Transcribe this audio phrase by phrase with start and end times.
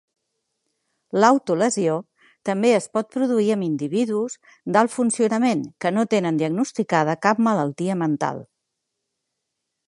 [1.23, 1.97] L'autolesió
[2.49, 4.37] també es pot produir en individus
[4.77, 8.43] d'alt funcionament que no tenen diagnosticada cap malaltia mental.